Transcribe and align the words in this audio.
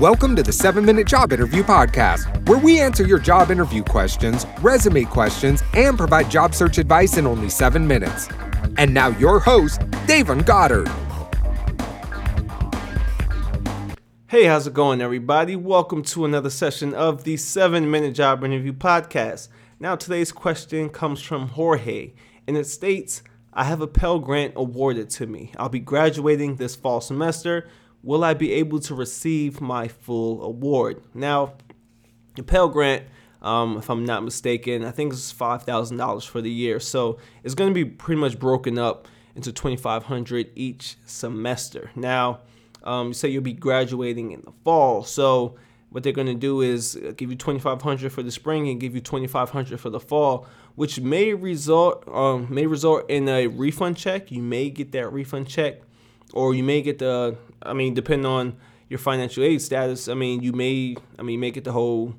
Welcome 0.00 0.36
to 0.36 0.44
the 0.44 0.52
7 0.52 0.84
Minute 0.84 1.08
Job 1.08 1.32
Interview 1.32 1.64
Podcast, 1.64 2.48
where 2.48 2.60
we 2.60 2.78
answer 2.78 3.04
your 3.04 3.18
job 3.18 3.50
interview 3.50 3.82
questions, 3.82 4.46
resume 4.60 5.04
questions, 5.04 5.64
and 5.74 5.98
provide 5.98 6.30
job 6.30 6.54
search 6.54 6.78
advice 6.78 7.16
in 7.16 7.26
only 7.26 7.48
7 7.48 7.84
minutes. 7.84 8.28
And 8.76 8.94
now, 8.94 9.08
your 9.08 9.40
host, 9.40 9.80
Davon 10.06 10.42
Goddard. 10.42 10.86
Hey, 14.28 14.44
how's 14.44 14.68
it 14.68 14.72
going, 14.72 15.00
everybody? 15.00 15.56
Welcome 15.56 16.04
to 16.04 16.24
another 16.24 16.50
session 16.50 16.94
of 16.94 17.24
the 17.24 17.36
7 17.36 17.90
Minute 17.90 18.14
Job 18.14 18.44
Interview 18.44 18.74
Podcast. 18.74 19.48
Now, 19.80 19.96
today's 19.96 20.30
question 20.30 20.90
comes 20.90 21.20
from 21.20 21.48
Jorge, 21.48 22.12
and 22.46 22.56
it 22.56 22.68
states 22.68 23.24
I 23.52 23.64
have 23.64 23.80
a 23.80 23.88
Pell 23.88 24.20
Grant 24.20 24.52
awarded 24.54 25.10
to 25.10 25.26
me. 25.26 25.50
I'll 25.58 25.68
be 25.68 25.80
graduating 25.80 26.54
this 26.54 26.76
fall 26.76 27.00
semester 27.00 27.68
will 28.02 28.24
I 28.24 28.34
be 28.34 28.52
able 28.52 28.80
to 28.80 28.94
receive 28.94 29.60
my 29.60 29.88
full 29.88 30.42
award? 30.42 31.02
Now, 31.14 31.54
the 32.36 32.42
Pell 32.42 32.68
Grant, 32.68 33.04
um, 33.42 33.76
if 33.76 33.90
I'm 33.90 34.04
not 34.04 34.24
mistaken, 34.24 34.84
I 34.84 34.90
think 34.90 35.12
it's 35.12 35.30
five 35.30 35.62
thousand 35.62 35.96
dollars 35.96 36.24
for 36.24 36.40
the 36.40 36.50
year. 36.50 36.80
So 36.80 37.18
it's 37.42 37.54
going 37.54 37.70
to 37.70 37.74
be 37.74 37.84
pretty 37.84 38.20
much 38.20 38.38
broken 38.38 38.78
up 38.78 39.08
into 39.34 39.52
2,500 39.52 40.50
each 40.56 40.96
semester. 41.06 41.90
Now, 41.94 42.40
um, 42.82 43.08
you 43.08 43.14
say 43.14 43.28
you'll 43.28 43.42
be 43.42 43.52
graduating 43.52 44.32
in 44.32 44.40
the 44.40 44.52
fall, 44.64 45.04
so 45.04 45.56
what 45.90 46.02
they're 46.02 46.12
going 46.12 46.26
to 46.26 46.34
do 46.34 46.60
is 46.60 46.98
give 47.16 47.30
you 47.30 47.36
2,500 47.36 48.12
for 48.12 48.22
the 48.22 48.30
spring 48.30 48.68
and 48.68 48.80
give 48.80 48.94
you 48.94 49.00
2,500 49.00 49.80
for 49.80 49.90
the 49.90 50.00
fall 50.00 50.46
which 50.74 51.00
may 51.00 51.34
result 51.34 52.06
um, 52.08 52.46
may 52.50 52.66
result 52.66 53.08
in 53.08 53.28
a 53.28 53.46
refund 53.46 53.96
check 53.96 54.30
you 54.30 54.42
may 54.42 54.70
get 54.70 54.92
that 54.92 55.10
refund 55.12 55.48
check 55.48 55.80
or 56.32 56.54
you 56.54 56.62
may 56.62 56.82
get 56.82 56.98
the 56.98 57.36
I 57.62 57.72
mean, 57.72 57.94
depending 57.94 58.26
on 58.26 58.56
your 58.88 58.98
financial 58.98 59.44
aid 59.44 59.60
status, 59.60 60.08
I 60.08 60.14
mean, 60.14 60.42
you 60.42 60.52
may 60.52 60.96
I 61.18 61.22
mean 61.22 61.40
make 61.40 61.56
it 61.56 61.64
the 61.64 61.72
whole 61.72 62.14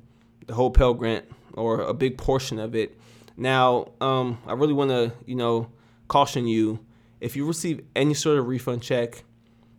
the 0.46 0.54
whole 0.54 0.70
Pell 0.70 0.94
Grant 0.94 1.24
or 1.54 1.80
a 1.80 1.94
big 1.94 2.18
portion 2.18 2.58
of 2.58 2.74
it. 2.74 2.98
Now, 3.36 3.92
um, 4.00 4.38
I 4.46 4.52
really 4.52 4.74
want 4.74 4.90
to 4.90 5.12
you 5.26 5.34
know 5.34 5.70
caution 6.08 6.46
you 6.46 6.80
if 7.20 7.36
you 7.36 7.46
receive 7.46 7.82
any 7.94 8.14
sort 8.14 8.38
of 8.38 8.48
refund 8.48 8.82
check 8.82 9.24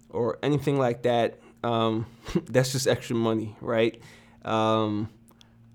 or 0.10 0.38
anything 0.44 0.78
like 0.78 1.04
that, 1.04 1.40
um, 1.64 2.06
that's 2.46 2.72
just 2.72 2.88
extra 2.88 3.16
money, 3.16 3.56
right? 3.62 4.02
Um, 4.44 5.10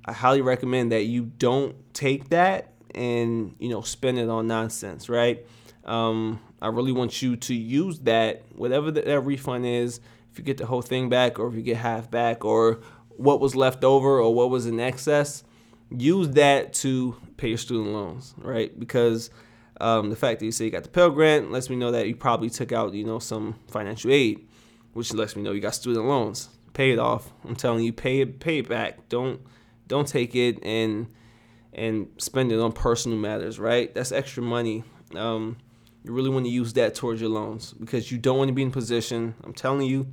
I 0.04 0.12
highly 0.12 0.40
recommend 0.40 0.92
that 0.92 1.04
you 1.04 1.24
don't 1.24 1.74
take 1.92 2.28
that 2.30 2.72
and 2.94 3.54
you 3.58 3.68
know 3.68 3.82
spend 3.82 4.18
it 4.18 4.28
on 4.28 4.46
nonsense, 4.46 5.08
right? 5.08 5.44
Um, 5.86 6.40
I 6.60 6.68
really 6.68 6.92
want 6.92 7.22
you 7.22 7.36
to 7.36 7.54
use 7.54 8.00
that, 8.00 8.42
whatever 8.54 8.90
that, 8.90 9.20
refund 9.20 9.64
is, 9.66 10.00
if 10.30 10.38
you 10.38 10.44
get 10.44 10.58
the 10.58 10.66
whole 10.66 10.82
thing 10.82 11.08
back 11.08 11.38
or 11.38 11.48
if 11.48 11.54
you 11.54 11.62
get 11.62 11.78
half 11.78 12.10
back 12.10 12.44
or 12.44 12.80
what 13.10 13.40
was 13.40 13.54
left 13.54 13.84
over 13.84 14.20
or 14.20 14.34
what 14.34 14.50
was 14.50 14.66
in 14.66 14.80
excess, 14.80 15.44
use 15.90 16.28
that 16.30 16.74
to 16.74 17.16
pay 17.36 17.48
your 17.48 17.58
student 17.58 17.94
loans, 17.94 18.34
right? 18.38 18.78
Because 18.78 19.30
um, 19.80 20.10
the 20.10 20.16
fact 20.16 20.40
that 20.40 20.46
you 20.46 20.52
say 20.52 20.66
you 20.66 20.70
got 20.70 20.82
the 20.82 20.88
Pell 20.88 21.10
Grant 21.10 21.50
lets 21.50 21.70
me 21.70 21.76
know 21.76 21.92
that 21.92 22.08
you 22.08 22.16
probably 22.16 22.50
took 22.50 22.72
out, 22.72 22.92
you 22.92 23.04
know, 23.04 23.18
some 23.18 23.54
financial 23.68 24.12
aid, 24.12 24.46
which 24.92 25.12
lets 25.14 25.36
me 25.36 25.42
know 25.42 25.52
you 25.52 25.60
got 25.60 25.74
student 25.74 26.06
loans. 26.06 26.48
Pay 26.72 26.90
it 26.90 26.98
off. 26.98 27.32
I'm 27.44 27.56
telling 27.56 27.84
you, 27.84 27.92
pay 27.92 28.20
it, 28.20 28.40
pay 28.40 28.58
it 28.58 28.68
back. 28.68 29.08
Don't 29.08 29.40
don't 29.86 30.06
take 30.06 30.34
it 30.34 30.62
and 30.62 31.06
and 31.72 32.08
spend 32.18 32.52
it 32.52 32.58
on 32.58 32.72
personal 32.72 33.18
matters, 33.18 33.58
right? 33.58 33.94
That's 33.94 34.12
extra 34.12 34.42
money. 34.42 34.84
Um, 35.14 35.56
you 36.06 36.12
really 36.12 36.30
want 36.30 36.44
to 36.44 36.50
use 36.50 36.72
that 36.74 36.94
towards 36.94 37.20
your 37.20 37.30
loans 37.30 37.72
because 37.72 38.12
you 38.12 38.18
don't 38.18 38.38
want 38.38 38.46
to 38.46 38.54
be 38.54 38.62
in 38.62 38.70
position. 38.70 39.34
I'm 39.42 39.52
telling 39.52 39.88
you, 39.88 40.06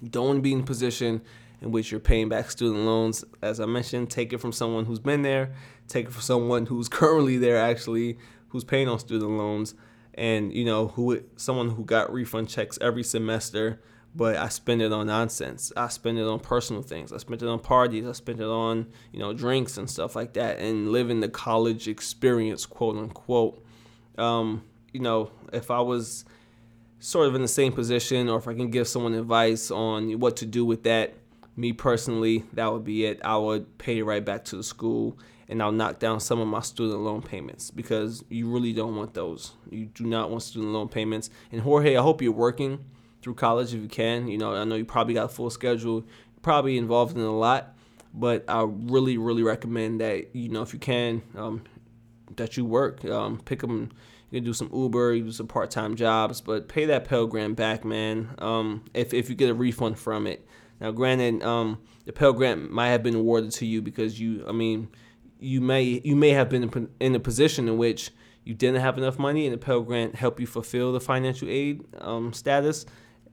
you 0.00 0.08
don't 0.08 0.26
want 0.26 0.38
to 0.38 0.42
be 0.42 0.52
in 0.52 0.62
position 0.62 1.20
in 1.60 1.72
which 1.72 1.90
you're 1.90 1.98
paying 1.98 2.28
back 2.28 2.48
student 2.48 2.84
loans. 2.84 3.24
As 3.42 3.58
I 3.58 3.66
mentioned, 3.66 4.08
take 4.08 4.32
it 4.32 4.38
from 4.38 4.52
someone 4.52 4.84
who's 4.84 5.00
been 5.00 5.22
there, 5.22 5.52
take 5.88 6.06
it 6.06 6.12
from 6.12 6.22
someone 6.22 6.66
who's 6.66 6.88
currently 7.00 7.38
there 7.38 7.56
actually, 7.56 8.18
who's 8.50 8.62
paying 8.62 8.88
on 8.88 9.00
student 9.00 9.32
loans, 9.32 9.74
and 10.14 10.52
you 10.52 10.64
know 10.64 10.88
who 10.88 11.20
someone 11.34 11.70
who 11.70 11.84
got 11.84 12.12
refund 12.12 12.48
checks 12.48 12.78
every 12.80 13.02
semester. 13.02 13.80
But 14.14 14.36
I 14.36 14.48
spend 14.48 14.80
it 14.80 14.92
on 14.92 15.08
nonsense. 15.08 15.72
I 15.76 15.88
spend 15.88 16.18
it 16.18 16.26
on 16.26 16.40
personal 16.40 16.80
things. 16.80 17.12
I 17.12 17.18
spend 17.18 17.42
it 17.42 17.48
on 17.48 17.58
parties. 17.58 18.06
I 18.06 18.12
spend 18.12 18.40
it 18.40 18.46
on 18.46 18.86
you 19.12 19.18
know 19.18 19.34
drinks 19.34 19.76
and 19.76 19.90
stuff 19.90 20.14
like 20.14 20.34
that, 20.34 20.60
and 20.60 20.92
living 20.92 21.18
the 21.18 21.28
college 21.28 21.88
experience, 21.88 22.64
quote 22.64 22.96
unquote. 22.96 23.62
Um, 24.16 24.62
you 24.92 25.00
know, 25.00 25.30
if 25.52 25.70
I 25.70 25.80
was 25.80 26.24
sort 26.98 27.28
of 27.28 27.34
in 27.34 27.42
the 27.42 27.48
same 27.48 27.72
position 27.72 28.28
or 28.28 28.38
if 28.38 28.48
I 28.48 28.54
can 28.54 28.70
give 28.70 28.88
someone 28.88 29.14
advice 29.14 29.70
on 29.70 30.18
what 30.18 30.36
to 30.38 30.46
do 30.46 30.64
with 30.64 30.82
that, 30.84 31.14
me 31.56 31.72
personally, 31.72 32.44
that 32.52 32.72
would 32.72 32.84
be 32.84 33.06
it. 33.06 33.20
I 33.24 33.36
would 33.36 33.78
pay 33.78 33.98
it 33.98 34.04
right 34.04 34.24
back 34.24 34.44
to 34.46 34.56
the 34.56 34.62
school 34.62 35.18
and 35.48 35.62
I'll 35.62 35.72
knock 35.72 35.98
down 35.98 36.20
some 36.20 36.40
of 36.40 36.48
my 36.48 36.60
student 36.60 37.00
loan 37.00 37.22
payments 37.22 37.70
because 37.70 38.24
you 38.28 38.48
really 38.48 38.72
don't 38.72 38.96
want 38.96 39.14
those. 39.14 39.52
You 39.70 39.86
do 39.86 40.04
not 40.04 40.30
want 40.30 40.42
student 40.42 40.72
loan 40.72 40.88
payments. 40.88 41.30
And 41.52 41.60
Jorge, 41.60 41.96
I 41.96 42.02
hope 42.02 42.20
you're 42.20 42.32
working 42.32 42.84
through 43.22 43.34
college 43.34 43.72
if 43.72 43.80
you 43.80 43.88
can. 43.88 44.28
You 44.28 44.38
know, 44.38 44.54
I 44.54 44.64
know 44.64 44.74
you 44.74 44.84
probably 44.84 45.14
got 45.14 45.24
a 45.24 45.28
full 45.28 45.50
schedule, 45.50 46.04
probably 46.42 46.76
involved 46.76 47.16
in 47.16 47.22
a 47.22 47.36
lot, 47.36 47.76
but 48.12 48.44
I 48.48 48.64
really, 48.66 49.18
really 49.18 49.42
recommend 49.42 50.00
that, 50.00 50.34
you 50.34 50.48
know, 50.48 50.62
if 50.62 50.72
you 50.72 50.78
can, 50.78 51.22
um, 51.36 51.62
that 52.36 52.56
you 52.56 52.64
work. 52.64 53.04
Um, 53.04 53.38
pick 53.38 53.60
them 53.60 53.92
you 54.30 54.38
can 54.38 54.44
do 54.44 54.52
some 54.52 54.70
Uber, 54.72 55.14
you 55.14 55.24
do 55.24 55.32
some 55.32 55.46
part 55.46 55.70
time 55.70 55.94
jobs, 55.94 56.40
but 56.40 56.68
pay 56.68 56.86
that 56.86 57.04
Pell 57.04 57.26
Grant 57.26 57.56
back, 57.56 57.84
man. 57.84 58.34
Um, 58.38 58.84
if 58.94 59.14
if 59.14 59.28
you 59.28 59.36
get 59.36 59.50
a 59.50 59.54
refund 59.54 59.98
from 59.98 60.26
it. 60.26 60.46
Now, 60.80 60.90
granted, 60.90 61.42
um, 61.42 61.78
the 62.04 62.12
Pell 62.12 62.32
Grant 62.32 62.70
might 62.70 62.88
have 62.88 63.02
been 63.02 63.14
awarded 63.14 63.50
to 63.52 63.66
you 63.66 63.80
because 63.80 64.20
you, 64.20 64.44
I 64.46 64.52
mean, 64.52 64.88
you 65.38 65.60
may 65.60 66.00
you 66.04 66.16
may 66.16 66.30
have 66.30 66.48
been 66.48 66.88
in 67.00 67.14
a 67.14 67.20
position 67.20 67.68
in 67.68 67.78
which 67.78 68.10
you 68.44 68.54
didn't 68.54 68.80
have 68.80 68.98
enough 68.98 69.18
money, 69.18 69.46
and 69.46 69.54
the 69.54 69.58
Pell 69.58 69.80
Grant 69.80 70.14
helped 70.14 70.40
you 70.40 70.46
fulfill 70.46 70.92
the 70.92 71.00
financial 71.00 71.48
aid 71.48 71.82
um, 72.00 72.32
status. 72.32 72.86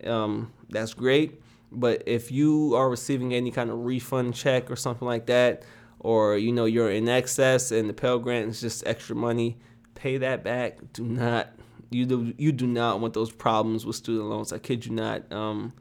Um, 0.05 0.51
that's 0.69 0.93
great. 0.93 1.41
But 1.71 2.03
if 2.05 2.31
you 2.31 2.75
are 2.75 2.89
receiving 2.89 3.33
any 3.33 3.51
kind 3.51 3.69
of 3.69 3.79
refund 3.79 4.35
check 4.35 4.69
or 4.69 4.75
something 4.75 5.07
like 5.07 5.25
that, 5.25 5.63
or 5.99 6.37
you 6.37 6.51
know 6.51 6.65
you're 6.65 6.91
in 6.91 7.09
excess 7.09 7.71
and 7.71 7.89
the 7.89 7.93
Pell 7.93 8.19
Grant 8.19 8.49
is 8.49 8.61
just 8.61 8.85
extra 8.85 9.15
money, 9.15 9.57
pay 10.03 10.17
that 10.17 10.43
back. 10.43 10.79
Do 10.91 11.05
not 11.05 11.47
you 11.89 12.05
do 12.05 12.33
you 12.37 12.51
do 12.51 12.67
not 12.67 12.99
want 12.99 13.13
those 13.13 13.31
problems 13.31 13.85
with 13.85 13.95
student 13.95 14.27
loans. 14.27 14.51
I 14.51 14.57
kid 14.57 14.85
you 14.85 14.91
not. 14.91 15.31
Um, 15.31 15.73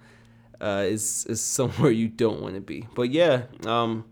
uh, 0.60 0.84
is 0.86 1.26
is 1.26 1.40
somewhere 1.58 1.90
you 1.90 2.08
don't 2.08 2.40
want 2.40 2.54
to 2.54 2.60
be. 2.60 2.86
But 2.94 3.10
yeah, 3.10 3.42
um, 3.66 4.04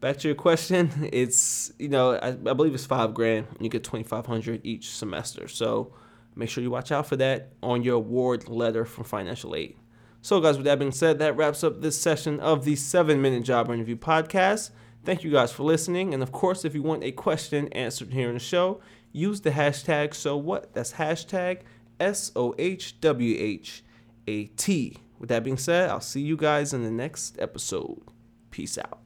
back 0.00 0.18
to 0.18 0.28
your 0.28 0.34
question. 0.34 0.90
It's 1.12 1.72
you 1.78 1.88
know 1.88 2.12
I, 2.12 2.28
I 2.28 2.52
believe 2.52 2.74
it's 2.74 2.84
five 2.84 3.14
grand. 3.14 3.46
You 3.58 3.70
get 3.70 3.84
twenty 3.84 4.04
five 4.04 4.26
hundred 4.26 4.60
each 4.64 4.90
semester. 4.90 5.48
So 5.48 5.94
make 6.36 6.50
sure 6.50 6.62
you 6.62 6.70
watch 6.70 6.92
out 6.92 7.06
for 7.06 7.16
that 7.16 7.52
on 7.62 7.82
your 7.82 7.96
award 7.96 8.48
letter 8.48 8.84
from 8.84 9.04
financial 9.04 9.56
aid. 9.56 9.76
So 10.20 10.40
guys, 10.40 10.56
with 10.56 10.66
that 10.66 10.78
being 10.78 10.92
said, 10.92 11.20
that 11.20 11.36
wraps 11.36 11.64
up 11.64 11.80
this 11.80 11.98
session 11.98 12.38
of 12.40 12.66
the 12.66 12.76
seven 12.76 13.22
minute 13.22 13.44
job 13.44 13.70
interview 13.70 13.96
podcast. 13.96 14.72
Thank 15.04 15.24
you 15.24 15.30
guys 15.30 15.52
for 15.52 15.62
listening. 15.62 16.12
And 16.12 16.22
of 16.22 16.32
course, 16.32 16.66
if 16.66 16.74
you 16.74 16.82
want 16.82 17.02
a 17.02 17.12
question 17.12 17.68
answered 17.68 18.12
here 18.12 18.28
in 18.28 18.34
the 18.34 18.40
show, 18.40 18.82
use 19.12 19.40
the 19.40 19.50
hashtag 19.50 20.14
so 20.14 20.36
what. 20.36 20.74
That's 20.74 20.92
hashtag 20.92 21.60
S 22.00 22.32
O 22.36 22.54
H 22.58 23.00
W 23.00 23.36
H 23.38 23.82
A 24.26 24.44
T. 24.46 24.96
With 25.18 25.30
that 25.30 25.42
being 25.42 25.56
said, 25.56 25.90
I'll 25.90 26.00
see 26.00 26.20
you 26.20 26.36
guys 26.36 26.72
in 26.72 26.84
the 26.84 26.90
next 26.90 27.38
episode. 27.40 28.02
Peace 28.50 28.78
out. 28.78 29.00